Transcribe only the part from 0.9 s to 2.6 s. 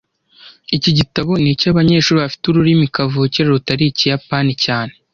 gitabo ni icy'abanyeshuri bafite